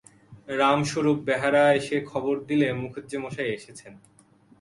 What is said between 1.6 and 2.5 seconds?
এসে খবর